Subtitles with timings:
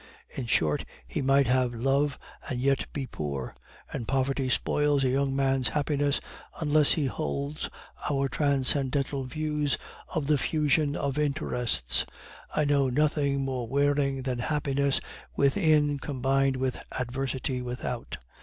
[0.35, 2.17] In short, he might have love
[2.49, 3.53] and yet be poor.
[3.93, 6.19] And poverty spoils a young man's happiness,
[6.59, 7.69] unless he holds
[8.09, 9.77] our transcendental views
[10.07, 12.07] of the fusion of interests.
[12.55, 15.01] I know nothing more wearing than happiness
[15.35, 18.17] within combined with adversity without.